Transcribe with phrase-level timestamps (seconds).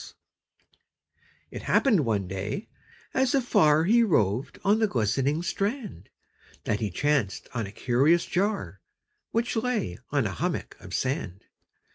[1.51, 2.69] It happened one day,
[3.13, 6.09] as afar He roved on the glistening strand,
[6.63, 8.81] That he chanced on a curious jar,
[9.29, 11.45] Which lay on a hummock of sand.